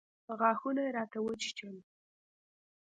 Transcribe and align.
غاښونه 0.39 0.81
يې 0.87 0.91
راته 0.97 1.17
وچيچل. 1.21 1.75